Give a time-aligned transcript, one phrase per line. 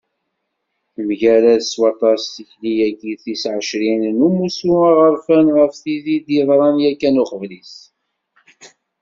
[0.93, 7.75] Temgarad s waṭas tikli-agi tis ɛecrin, n umussu aɣerfan, ɣef tid i d-yeḍran, yakan, uqbel-is.